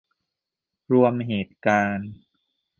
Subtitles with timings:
[0.91, 2.11] รวมเหตุการณ์